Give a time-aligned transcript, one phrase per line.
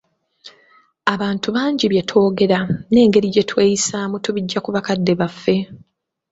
[1.13, 2.59] Abantu bangi bye twogera,
[2.91, 5.55] n'engeri gye tweyisaamu tubijja ku bakadde baffe.